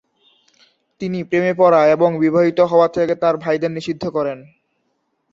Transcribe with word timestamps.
তিনি 1.01 1.19
প্রেমে 1.23 1.53
পড়া 1.53 1.81
এবং 1.87 2.09
বিবাহিত 2.19 2.59
হওয়া 2.61 2.87
থেকে 2.87 3.13
তার 3.15 3.35
ভাইদের 3.37 3.71
নিষিদ্ধ 3.71 4.03
করেন। 4.07 4.39